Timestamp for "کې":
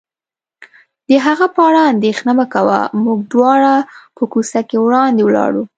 4.69-4.77